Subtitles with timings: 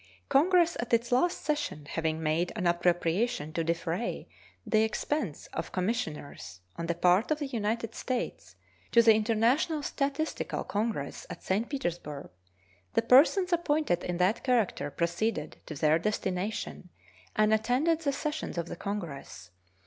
[0.29, 4.27] Congress at its last session having made an appropriation to defray
[4.65, 8.55] the expense of commissioners on the part of the United States
[8.91, 11.69] to the International Statistical Congress at St.
[11.69, 12.31] Petersburg,
[12.95, 16.89] the persons appointed in that character proceeded to their destination
[17.35, 19.51] and attended the sessions of the congress.